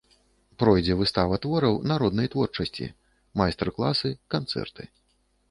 Пройдзе 0.61 0.95
выстава 1.01 1.37
твораў 1.43 1.77
народнай 1.91 2.31
творчасці, 2.37 2.89
майстар-класы, 3.43 4.13
канцэрты. 4.37 4.83